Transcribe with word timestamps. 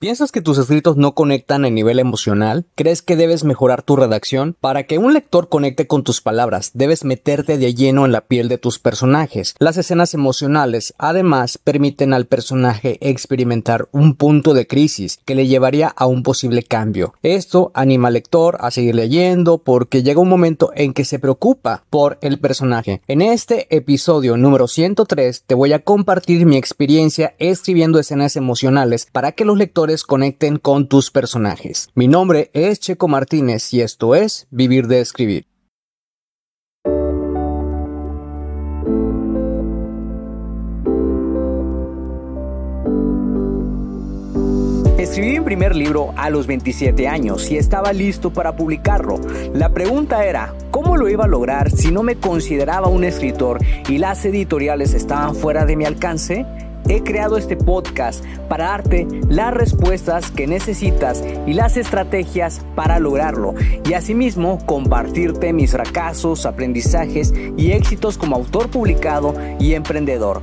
¿Piensas 0.00 0.32
que 0.32 0.40
tus 0.40 0.56
escritos 0.56 0.96
no 0.96 1.12
conectan 1.12 1.66
a 1.66 1.68
nivel 1.68 1.98
emocional? 1.98 2.64
¿Crees 2.74 3.02
que 3.02 3.16
debes 3.16 3.44
mejorar 3.44 3.82
tu 3.82 3.96
redacción? 3.96 4.56
Para 4.58 4.84
que 4.84 4.96
un 4.96 5.12
lector 5.12 5.50
conecte 5.50 5.86
con 5.86 6.04
tus 6.04 6.22
palabras, 6.22 6.70
debes 6.72 7.04
meterte 7.04 7.58
de 7.58 7.74
lleno 7.74 8.06
en 8.06 8.12
la 8.12 8.22
piel 8.22 8.48
de 8.48 8.56
tus 8.56 8.78
personajes. 8.78 9.54
Las 9.58 9.76
escenas 9.76 10.14
emocionales, 10.14 10.94
además, 10.96 11.58
permiten 11.58 12.14
al 12.14 12.24
personaje 12.24 12.96
experimentar 13.06 13.90
un 13.92 14.14
punto 14.14 14.54
de 14.54 14.66
crisis 14.66 15.18
que 15.26 15.34
le 15.34 15.48
llevaría 15.48 15.88
a 15.88 16.06
un 16.06 16.22
posible 16.22 16.62
cambio. 16.62 17.12
Esto 17.22 17.70
anima 17.74 18.08
al 18.08 18.14
lector 18.14 18.56
a 18.60 18.70
seguir 18.70 18.94
leyendo 18.94 19.58
porque 19.58 20.02
llega 20.02 20.22
un 20.22 20.30
momento 20.30 20.72
en 20.76 20.94
que 20.94 21.04
se 21.04 21.18
preocupa 21.18 21.84
por 21.90 22.16
el 22.22 22.40
personaje. 22.40 23.02
En 23.06 23.20
este 23.20 23.66
episodio 23.68 24.38
número 24.38 24.66
103 24.66 25.44
te 25.46 25.54
voy 25.54 25.74
a 25.74 25.80
compartir 25.80 26.46
mi 26.46 26.56
experiencia 26.56 27.34
escribiendo 27.38 27.98
escenas 27.98 28.36
emocionales 28.36 29.06
para 29.12 29.32
que 29.32 29.44
los 29.44 29.58
lectores 29.58 29.89
conecten 29.98 30.58
con 30.58 30.88
tus 30.88 31.10
personajes. 31.10 31.90
Mi 31.94 32.08
nombre 32.08 32.50
es 32.54 32.80
Checo 32.80 33.08
Martínez 33.08 33.72
y 33.74 33.80
esto 33.80 34.14
es 34.14 34.46
Vivir 34.50 34.86
de 34.86 35.00
Escribir. 35.00 35.46
Escribí 44.98 45.38
mi 45.38 45.44
primer 45.44 45.74
libro 45.74 46.14
a 46.16 46.30
los 46.30 46.46
27 46.46 47.08
años 47.08 47.50
y 47.50 47.56
estaba 47.56 47.92
listo 47.92 48.32
para 48.32 48.54
publicarlo. 48.54 49.18
La 49.52 49.70
pregunta 49.70 50.24
era, 50.24 50.54
¿cómo 50.70 50.96
lo 50.96 51.08
iba 51.08 51.24
a 51.24 51.26
lograr 51.28 51.70
si 51.70 51.90
no 51.90 52.02
me 52.04 52.16
consideraba 52.16 52.88
un 52.88 53.02
escritor 53.02 53.58
y 53.88 53.98
las 53.98 54.24
editoriales 54.24 54.94
estaban 54.94 55.34
fuera 55.34 55.64
de 55.64 55.76
mi 55.76 55.84
alcance? 55.84 56.46
He 56.90 57.04
creado 57.04 57.38
este 57.38 57.56
podcast 57.56 58.24
para 58.48 58.64
darte 58.64 59.06
las 59.28 59.54
respuestas 59.54 60.32
que 60.32 60.48
necesitas 60.48 61.22
y 61.46 61.52
las 61.52 61.76
estrategias 61.76 62.62
para 62.74 62.98
lograrlo 62.98 63.54
y 63.88 63.92
asimismo 63.92 64.58
compartirte 64.66 65.52
mis 65.52 65.70
fracasos, 65.70 66.46
aprendizajes 66.46 67.32
y 67.56 67.70
éxitos 67.70 68.18
como 68.18 68.34
autor 68.34 68.70
publicado 68.70 69.36
y 69.60 69.74
emprendedor. 69.74 70.42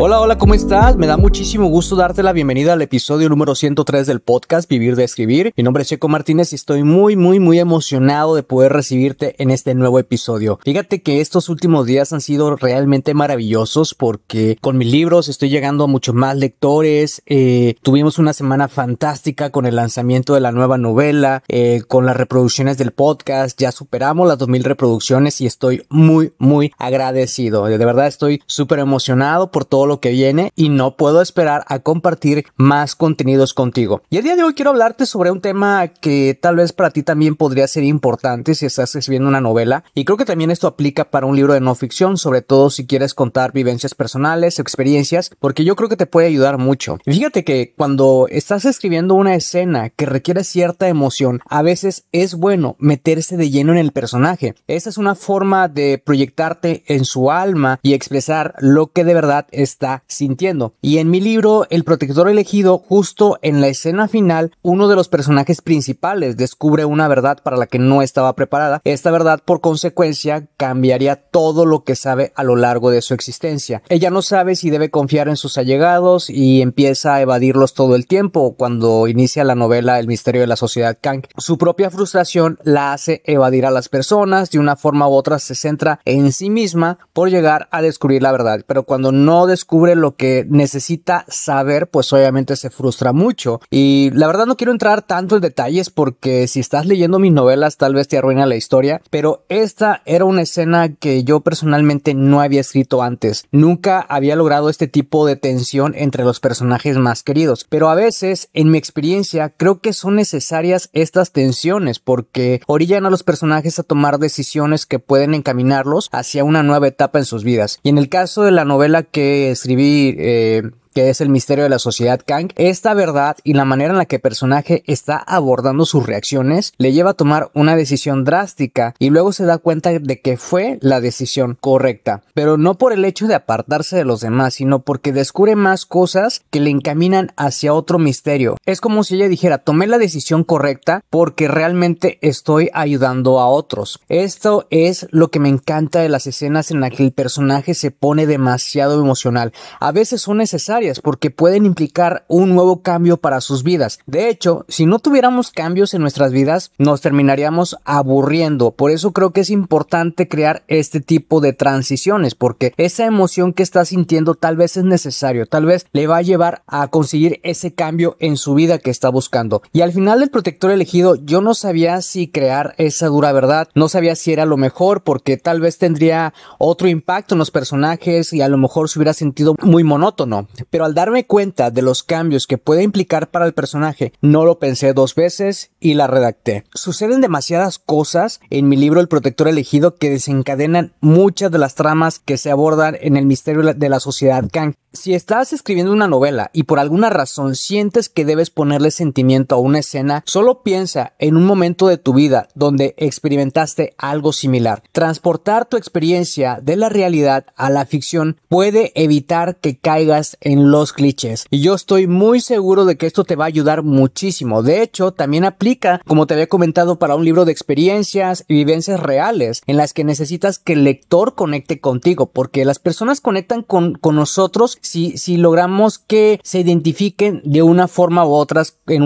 Hola, 0.00 0.20
hola, 0.20 0.38
¿cómo 0.38 0.54
estás? 0.54 0.96
Me 0.96 1.08
da 1.08 1.16
muchísimo 1.16 1.66
gusto 1.66 1.96
darte 1.96 2.22
la 2.22 2.32
bienvenida 2.32 2.74
al 2.74 2.82
episodio 2.82 3.28
número 3.28 3.56
103 3.56 4.06
del 4.06 4.20
podcast 4.20 4.70
Vivir 4.70 4.94
de 4.94 5.02
Escribir. 5.02 5.52
Mi 5.56 5.64
nombre 5.64 5.82
es 5.82 5.88
Checo 5.88 6.06
Martínez 6.06 6.52
y 6.52 6.54
estoy 6.54 6.84
muy, 6.84 7.16
muy, 7.16 7.40
muy 7.40 7.58
emocionado 7.58 8.36
de 8.36 8.44
poder 8.44 8.72
recibirte 8.72 9.34
en 9.42 9.50
este 9.50 9.74
nuevo 9.74 9.98
episodio. 9.98 10.60
Fíjate 10.62 11.02
que 11.02 11.20
estos 11.20 11.48
últimos 11.48 11.84
días 11.84 12.12
han 12.12 12.20
sido 12.20 12.54
realmente 12.54 13.12
maravillosos 13.12 13.94
porque 13.94 14.56
con 14.60 14.78
mis 14.78 14.86
libros 14.86 15.28
estoy 15.28 15.48
llegando 15.48 15.82
a 15.82 15.88
muchos 15.88 16.14
más 16.14 16.36
lectores. 16.36 17.20
Eh, 17.26 17.74
tuvimos 17.82 18.20
una 18.20 18.34
semana 18.34 18.68
fantástica 18.68 19.50
con 19.50 19.66
el 19.66 19.74
lanzamiento 19.74 20.34
de 20.34 20.40
la 20.40 20.52
nueva 20.52 20.78
novela, 20.78 21.42
eh, 21.48 21.82
con 21.88 22.06
las 22.06 22.16
reproducciones 22.16 22.78
del 22.78 22.92
podcast. 22.92 23.60
Ya 23.60 23.72
superamos 23.72 24.28
las 24.28 24.38
2000 24.38 24.62
reproducciones 24.62 25.40
y 25.40 25.46
estoy 25.46 25.82
muy, 25.88 26.34
muy 26.38 26.70
agradecido. 26.78 27.64
De 27.64 27.78
verdad 27.78 28.06
estoy 28.06 28.40
súper 28.46 28.78
emocionado 28.78 29.50
por 29.50 29.64
todo 29.64 29.87
lo 29.88 30.00
que 30.00 30.10
viene 30.10 30.52
y 30.54 30.68
no 30.68 30.96
puedo 30.96 31.20
esperar 31.20 31.64
a 31.66 31.80
compartir 31.80 32.46
más 32.56 32.94
contenidos 32.94 33.54
contigo. 33.54 34.02
Y 34.10 34.18
el 34.18 34.24
día 34.24 34.36
de 34.36 34.44
hoy 34.44 34.54
quiero 34.54 34.70
hablarte 34.70 35.06
sobre 35.06 35.30
un 35.30 35.40
tema 35.40 35.88
que 35.88 36.38
tal 36.40 36.56
vez 36.56 36.72
para 36.72 36.90
ti 36.90 37.02
también 37.02 37.34
podría 37.34 37.66
ser 37.66 37.84
importante 37.84 38.54
si 38.54 38.66
estás 38.66 38.94
escribiendo 38.94 39.28
una 39.28 39.40
novela 39.40 39.84
y 39.94 40.04
creo 40.04 40.16
que 40.16 40.24
también 40.24 40.50
esto 40.50 40.66
aplica 40.66 41.10
para 41.10 41.26
un 41.26 41.36
libro 41.36 41.54
de 41.54 41.60
no 41.60 41.74
ficción, 41.74 42.16
sobre 42.18 42.42
todo 42.42 42.70
si 42.70 42.86
quieres 42.86 43.14
contar 43.14 43.52
vivencias 43.52 43.94
personales, 43.94 44.58
experiencias, 44.58 45.30
porque 45.40 45.64
yo 45.64 45.76
creo 45.76 45.88
que 45.88 45.96
te 45.96 46.06
puede 46.06 46.28
ayudar 46.28 46.58
mucho. 46.58 46.98
Fíjate 47.04 47.44
que 47.44 47.74
cuando 47.76 48.26
estás 48.30 48.64
escribiendo 48.64 49.14
una 49.14 49.34
escena 49.34 49.90
que 49.90 50.06
requiere 50.06 50.44
cierta 50.44 50.88
emoción, 50.88 51.40
a 51.48 51.62
veces 51.62 52.04
es 52.12 52.34
bueno 52.34 52.76
meterse 52.78 53.36
de 53.36 53.50
lleno 53.50 53.72
en 53.72 53.78
el 53.78 53.92
personaje. 53.92 54.54
Esa 54.66 54.90
es 54.90 54.98
una 54.98 55.14
forma 55.14 55.68
de 55.68 55.98
proyectarte 55.98 56.84
en 56.86 57.04
su 57.04 57.30
alma 57.30 57.80
y 57.82 57.94
expresar 57.94 58.54
lo 58.58 58.88
que 58.88 59.04
de 59.04 59.14
verdad 59.14 59.46
es 59.50 59.77
está 59.78 60.02
sintiendo. 60.08 60.74
Y 60.82 60.98
en 60.98 61.08
mi 61.08 61.20
libro, 61.20 61.64
El 61.70 61.84
protector 61.84 62.28
elegido, 62.28 62.78
justo 62.78 63.38
en 63.42 63.60
la 63.60 63.68
escena 63.68 64.08
final, 64.08 64.50
uno 64.60 64.88
de 64.88 64.96
los 64.96 65.08
personajes 65.08 65.62
principales 65.62 66.36
descubre 66.36 66.84
una 66.84 67.06
verdad 67.06 67.38
para 67.44 67.56
la 67.56 67.68
que 67.68 67.78
no 67.78 68.02
estaba 68.02 68.34
preparada. 68.34 68.80
Esta 68.82 69.12
verdad, 69.12 69.40
por 69.44 69.60
consecuencia, 69.60 70.48
cambiaría 70.56 71.14
todo 71.14 71.64
lo 71.64 71.84
que 71.84 71.94
sabe 71.94 72.32
a 72.34 72.42
lo 72.42 72.56
largo 72.56 72.90
de 72.90 73.02
su 73.02 73.14
existencia. 73.14 73.82
Ella 73.88 74.10
no 74.10 74.20
sabe 74.20 74.56
si 74.56 74.70
debe 74.70 74.90
confiar 74.90 75.28
en 75.28 75.36
sus 75.36 75.58
allegados 75.58 76.28
y 76.28 76.60
empieza 76.60 77.14
a 77.14 77.20
evadirlos 77.20 77.74
todo 77.74 77.94
el 77.94 78.08
tiempo 78.08 78.56
cuando 78.56 79.06
inicia 79.06 79.44
la 79.44 79.54
novela 79.54 80.00
El 80.00 80.08
misterio 80.08 80.40
de 80.40 80.48
la 80.48 80.56
sociedad 80.56 80.98
Kang. 81.00 81.22
Su 81.36 81.56
propia 81.56 81.90
frustración 81.90 82.58
la 82.64 82.92
hace 82.92 83.22
evadir 83.26 83.64
a 83.64 83.70
las 83.70 83.88
personas, 83.88 84.50
de 84.50 84.58
una 84.58 84.74
forma 84.74 85.08
u 85.08 85.12
otra 85.12 85.38
se 85.38 85.54
centra 85.54 86.00
en 86.04 86.32
sí 86.32 86.50
misma 86.50 86.98
por 87.12 87.30
llegar 87.30 87.68
a 87.70 87.80
descubrir 87.80 88.24
la 88.24 88.32
verdad, 88.32 88.64
pero 88.66 88.82
cuando 88.82 89.12
no 89.12 89.46
descubre 89.46 89.57
descubre 89.58 89.96
lo 89.96 90.14
que 90.14 90.46
necesita 90.48 91.24
saber, 91.26 91.90
pues 91.90 92.12
obviamente 92.12 92.54
se 92.54 92.70
frustra 92.70 93.12
mucho. 93.12 93.60
Y 93.70 94.10
la 94.14 94.28
verdad 94.28 94.46
no 94.46 94.56
quiero 94.56 94.70
entrar 94.70 95.02
tanto 95.02 95.34
en 95.34 95.42
detalles 95.42 95.90
porque 95.90 96.46
si 96.46 96.60
estás 96.60 96.86
leyendo 96.86 97.18
mis 97.18 97.32
novelas 97.32 97.76
tal 97.76 97.94
vez 97.94 98.06
te 98.06 98.18
arruina 98.18 98.46
la 98.46 98.54
historia, 98.54 99.02
pero 99.10 99.44
esta 99.48 100.00
era 100.04 100.24
una 100.24 100.42
escena 100.42 100.94
que 100.94 101.24
yo 101.24 101.40
personalmente 101.40 102.14
no 102.14 102.40
había 102.40 102.60
escrito 102.60 103.02
antes. 103.02 103.46
Nunca 103.50 104.00
había 104.00 104.36
logrado 104.36 104.70
este 104.70 104.86
tipo 104.86 105.26
de 105.26 105.34
tensión 105.34 105.94
entre 105.96 106.22
los 106.22 106.38
personajes 106.38 106.96
más 106.96 107.24
queridos, 107.24 107.66
pero 107.68 107.90
a 107.90 107.96
veces 107.96 108.50
en 108.52 108.70
mi 108.70 108.78
experiencia 108.78 109.48
creo 109.50 109.80
que 109.80 109.92
son 109.92 110.14
necesarias 110.14 110.88
estas 110.92 111.32
tensiones 111.32 111.98
porque 111.98 112.60
orillan 112.68 113.06
a 113.06 113.10
los 113.10 113.24
personajes 113.24 113.80
a 113.80 113.82
tomar 113.82 114.18
decisiones 114.20 114.86
que 114.86 115.00
pueden 115.00 115.34
encaminarlos 115.34 116.08
hacia 116.12 116.44
una 116.44 116.62
nueva 116.62 116.86
etapa 116.86 117.18
en 117.18 117.24
sus 117.24 117.42
vidas. 117.42 117.80
Y 117.82 117.88
en 117.88 117.98
el 117.98 118.08
caso 118.08 118.44
de 118.44 118.52
la 118.52 118.64
novela 118.64 119.02
que 119.02 119.47
escribí 119.50 120.14
eh, 120.18 120.62
que 120.98 121.10
es 121.10 121.20
el 121.20 121.28
misterio 121.28 121.62
de 121.62 121.70
la 121.70 121.78
sociedad 121.78 122.20
Kang, 122.26 122.50
esta 122.56 122.92
verdad 122.92 123.36
y 123.44 123.52
la 123.52 123.64
manera 123.64 123.92
en 123.92 123.98
la 123.98 124.06
que 124.06 124.16
el 124.16 124.20
personaje 124.20 124.82
está 124.88 125.16
abordando 125.16 125.86
sus 125.86 126.04
reacciones 126.04 126.72
le 126.76 126.92
lleva 126.92 127.10
a 127.10 127.14
tomar 127.14 127.52
una 127.54 127.76
decisión 127.76 128.24
drástica 128.24 128.96
y 128.98 129.10
luego 129.10 129.32
se 129.32 129.44
da 129.44 129.58
cuenta 129.58 129.96
de 129.96 130.20
que 130.20 130.36
fue 130.36 130.80
la 130.80 131.00
decisión 131.00 131.56
correcta, 131.60 132.22
pero 132.34 132.56
no 132.56 132.78
por 132.78 132.92
el 132.92 133.04
hecho 133.04 133.28
de 133.28 133.36
apartarse 133.36 133.94
de 133.94 134.04
los 134.04 134.20
demás, 134.20 134.54
sino 134.54 134.80
porque 134.80 135.12
descubre 135.12 135.54
más 135.54 135.86
cosas 135.86 136.42
que 136.50 136.58
le 136.58 136.70
encaminan 136.70 137.30
hacia 137.36 137.74
otro 137.74 138.00
misterio. 138.00 138.56
Es 138.66 138.80
como 138.80 139.04
si 139.04 139.14
ella 139.14 139.28
dijera, 139.28 139.58
tomé 139.58 139.86
la 139.86 139.98
decisión 139.98 140.42
correcta 140.42 141.04
porque 141.10 141.46
realmente 141.46 142.18
estoy 142.22 142.70
ayudando 142.74 143.38
a 143.38 143.46
otros. 143.46 144.00
Esto 144.08 144.66
es 144.70 145.06
lo 145.12 145.28
que 145.28 145.38
me 145.38 145.48
encanta 145.48 146.00
de 146.00 146.08
las 146.08 146.26
escenas 146.26 146.72
en 146.72 146.80
las 146.80 146.90
que 146.90 147.04
el 147.04 147.12
personaje 147.12 147.74
se 147.74 147.92
pone 147.92 148.26
demasiado 148.26 149.00
emocional. 149.00 149.52
A 149.78 149.92
veces 149.92 150.22
son 150.22 150.38
necesarias 150.38 150.87
porque 151.02 151.30
pueden 151.30 151.66
implicar 151.66 152.24
un 152.28 152.54
nuevo 152.54 152.82
cambio 152.82 153.18
para 153.18 153.40
sus 153.40 153.62
vidas. 153.62 153.98
De 154.06 154.28
hecho, 154.28 154.64
si 154.68 154.86
no 154.86 154.98
tuviéramos 154.98 155.50
cambios 155.50 155.94
en 155.94 156.00
nuestras 156.00 156.32
vidas, 156.32 156.72
nos 156.78 157.00
terminaríamos 157.00 157.76
aburriendo. 157.84 158.72
Por 158.72 158.90
eso 158.90 159.12
creo 159.12 159.32
que 159.32 159.42
es 159.42 159.50
importante 159.50 160.28
crear 160.28 160.64
este 160.68 161.00
tipo 161.00 161.40
de 161.40 161.52
transiciones, 161.52 162.34
porque 162.34 162.72
esa 162.76 163.04
emoción 163.04 163.52
que 163.52 163.62
está 163.62 163.84
sintiendo 163.84 164.34
tal 164.34 164.56
vez 164.56 164.76
es 164.76 164.84
necesario, 164.84 165.46
tal 165.46 165.66
vez 165.66 165.86
le 165.92 166.06
va 166.06 166.18
a 166.18 166.22
llevar 166.22 166.62
a 166.66 166.88
conseguir 166.88 167.40
ese 167.42 167.74
cambio 167.74 168.16
en 168.18 168.36
su 168.36 168.54
vida 168.54 168.78
que 168.78 168.90
está 168.90 169.08
buscando. 169.08 169.62
Y 169.72 169.82
al 169.82 169.92
final 169.92 170.20
del 170.20 170.30
protector 170.30 170.70
elegido, 170.70 171.14
yo 171.16 171.40
no 171.40 171.54
sabía 171.54 172.00
si 172.02 172.28
crear 172.28 172.74
esa 172.78 173.08
dura 173.08 173.32
verdad, 173.32 173.68
no 173.74 173.88
sabía 173.88 174.16
si 174.16 174.32
era 174.32 174.46
lo 174.46 174.56
mejor, 174.56 175.02
porque 175.02 175.36
tal 175.36 175.60
vez 175.60 175.78
tendría 175.78 176.32
otro 176.58 176.88
impacto 176.88 177.34
en 177.34 177.38
los 177.38 177.50
personajes 177.50 178.32
y 178.32 178.40
a 178.40 178.48
lo 178.48 178.58
mejor 178.58 178.88
se 178.88 178.98
hubiera 178.98 179.12
sentido 179.12 179.54
muy 179.60 179.84
monótono 179.84 180.48
al 180.84 180.94
darme 180.94 181.26
cuenta 181.26 181.70
de 181.70 181.82
los 181.82 182.02
cambios 182.02 182.46
que 182.46 182.58
puede 182.58 182.82
implicar 182.82 183.30
para 183.30 183.46
el 183.46 183.54
personaje, 183.54 184.12
no 184.20 184.44
lo 184.44 184.58
pensé 184.58 184.92
dos 184.92 185.14
veces 185.14 185.70
y 185.80 185.94
la 185.94 186.06
redacté. 186.06 186.64
Suceden 186.74 187.20
demasiadas 187.20 187.78
cosas 187.78 188.40
en 188.50 188.68
mi 188.68 188.76
libro 188.76 189.00
El 189.00 189.08
Protector 189.08 189.48
Elegido 189.48 189.96
que 189.96 190.10
desencadenan 190.10 190.92
muchas 191.00 191.50
de 191.50 191.58
las 191.58 191.74
tramas 191.74 192.18
que 192.18 192.36
se 192.36 192.50
abordan 192.50 192.96
en 193.00 193.16
el 193.16 193.26
misterio 193.26 193.62
de 193.62 193.88
la 193.88 194.00
sociedad 194.00 194.44
Kang. 194.52 194.74
Si 194.94 195.12
estás 195.12 195.52
escribiendo 195.52 195.92
una 195.92 196.08
novela 196.08 196.50
y 196.54 196.62
por 196.62 196.78
alguna 196.78 197.10
razón 197.10 197.56
sientes 197.56 198.08
que 198.08 198.24
debes 198.24 198.48
ponerle 198.48 198.90
sentimiento 198.90 199.54
a 199.54 199.58
una 199.58 199.80
escena, 199.80 200.22
solo 200.24 200.62
piensa 200.62 201.12
en 201.18 201.36
un 201.36 201.44
momento 201.44 201.88
de 201.88 201.98
tu 201.98 202.14
vida 202.14 202.48
donde 202.54 202.94
experimentaste 202.96 203.94
algo 203.98 204.32
similar. 204.32 204.82
Transportar 204.92 205.66
tu 205.66 205.76
experiencia 205.76 206.60
de 206.62 206.76
la 206.76 206.88
realidad 206.88 207.44
a 207.54 207.68
la 207.68 207.84
ficción 207.84 208.40
puede 208.48 208.92
evitar 208.94 209.56
que 209.56 209.76
caigas 209.76 210.38
en 210.40 210.70
los 210.70 210.94
clichés. 210.94 211.44
Y 211.50 211.60
yo 211.60 211.74
estoy 211.74 212.06
muy 212.06 212.40
seguro 212.40 212.86
de 212.86 212.96
que 212.96 213.06
esto 213.06 213.24
te 213.24 213.36
va 213.36 213.44
a 213.44 213.48
ayudar 213.48 213.82
muchísimo. 213.82 214.62
De 214.62 214.80
hecho, 214.80 215.12
también 215.12 215.44
aplica, 215.44 216.00
como 216.06 216.26
te 216.26 216.32
había 216.32 216.46
comentado, 216.46 216.98
para 216.98 217.14
un 217.14 217.26
libro 217.26 217.44
de 217.44 217.52
experiencias 217.52 218.46
y 218.48 218.54
vivencias 218.54 219.00
reales 219.00 219.60
en 219.66 219.76
las 219.76 219.92
que 219.92 220.04
necesitas 220.04 220.58
que 220.58 220.72
el 220.72 220.84
lector 220.84 221.34
conecte 221.34 221.78
contigo, 221.78 222.30
porque 222.32 222.64
las 222.64 222.78
personas 222.78 223.20
conectan 223.20 223.62
con, 223.62 223.92
con 223.92 224.16
nosotros 224.16 224.77
si, 224.80 225.16
si 225.18 225.36
logramos 225.36 225.98
que 225.98 226.40
se 226.42 226.60
identifiquen 226.60 227.40
de 227.44 227.62
una 227.62 227.88
forma 227.88 228.26
u 228.26 228.32
otra 228.32 228.62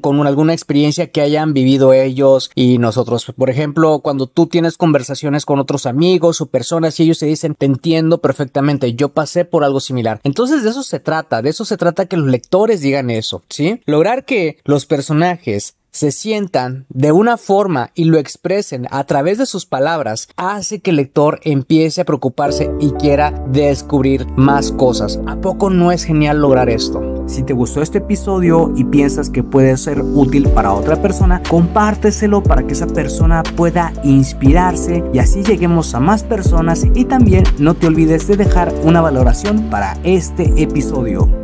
con 0.00 0.26
alguna 0.26 0.52
experiencia 0.52 1.10
que 1.10 1.20
hayan 1.20 1.52
vivido 1.52 1.92
ellos 1.92 2.50
y 2.54 2.78
nosotros. 2.78 3.32
Por 3.36 3.50
ejemplo, 3.50 4.00
cuando 4.00 4.26
tú 4.26 4.46
tienes 4.46 4.76
conversaciones 4.76 5.44
con 5.44 5.58
otros 5.58 5.86
amigos 5.86 6.40
o 6.40 6.46
personas 6.46 6.98
y 6.98 7.04
ellos 7.04 7.18
te 7.18 7.26
dicen, 7.26 7.54
te 7.54 7.66
entiendo 7.66 8.18
perfectamente, 8.18 8.94
yo 8.94 9.10
pasé 9.10 9.44
por 9.44 9.64
algo 9.64 9.80
similar. 9.80 10.20
Entonces 10.24 10.62
de 10.62 10.70
eso 10.70 10.82
se 10.82 11.00
trata, 11.00 11.42
de 11.42 11.50
eso 11.50 11.64
se 11.64 11.76
trata 11.76 12.06
que 12.06 12.16
los 12.16 12.28
lectores 12.28 12.80
digan 12.80 13.10
eso, 13.10 13.42
¿sí? 13.48 13.80
Lograr 13.86 14.24
que 14.24 14.58
los 14.64 14.86
personajes 14.86 15.74
se 15.94 16.10
sientan 16.10 16.86
de 16.88 17.12
una 17.12 17.36
forma 17.36 17.92
y 17.94 18.04
lo 18.04 18.18
expresen 18.18 18.88
a 18.90 19.04
través 19.04 19.38
de 19.38 19.46
sus 19.46 19.64
palabras 19.64 20.28
hace 20.36 20.80
que 20.80 20.90
el 20.90 20.96
lector 20.96 21.38
empiece 21.44 22.00
a 22.00 22.04
preocuparse 22.04 22.68
y 22.80 22.90
quiera 22.90 23.30
descubrir 23.48 24.26
más 24.36 24.72
cosas. 24.72 25.20
¿A 25.26 25.36
poco 25.36 25.70
no 25.70 25.92
es 25.92 26.02
genial 26.02 26.40
lograr 26.40 26.68
esto? 26.68 27.00
Si 27.26 27.44
te 27.44 27.52
gustó 27.52 27.80
este 27.80 27.98
episodio 27.98 28.72
y 28.76 28.84
piensas 28.84 29.30
que 29.30 29.44
puede 29.44 29.76
ser 29.76 30.00
útil 30.00 30.48
para 30.48 30.72
otra 30.72 31.00
persona, 31.00 31.40
compárteselo 31.48 32.42
para 32.42 32.66
que 32.66 32.72
esa 32.72 32.88
persona 32.88 33.44
pueda 33.56 33.92
inspirarse 34.02 35.04
y 35.12 35.20
así 35.20 35.44
lleguemos 35.44 35.94
a 35.94 36.00
más 36.00 36.24
personas 36.24 36.84
y 36.92 37.04
también 37.04 37.44
no 37.58 37.74
te 37.74 37.86
olvides 37.86 38.26
de 38.26 38.36
dejar 38.36 38.74
una 38.82 39.00
valoración 39.00 39.70
para 39.70 39.96
este 40.02 40.60
episodio. 40.60 41.43